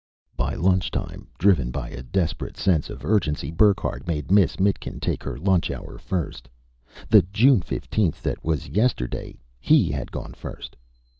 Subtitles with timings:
[0.35, 5.37] By lunchtime, driven by a desperate sense of urgency, Burckhardt made Miss Mitkin take her
[5.37, 6.49] lunch hour first
[7.07, 10.75] the June fifteenth that was yesterday, he had gone first.